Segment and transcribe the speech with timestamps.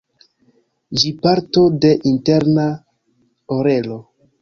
[1.01, 2.67] Ĝi parto de interna
[3.61, 4.05] orelo.